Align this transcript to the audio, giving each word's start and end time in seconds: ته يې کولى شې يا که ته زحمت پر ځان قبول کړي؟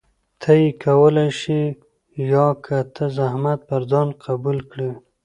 ته 0.41 0.51
يې 0.61 0.69
کولى 0.83 1.27
شې 1.39 1.61
يا 2.31 2.47
که 2.65 2.77
ته 2.95 3.05
زحمت 3.17 3.59
پر 3.67 3.81
ځان 3.91 4.07
قبول 4.25 4.57
کړي؟ 4.71 4.91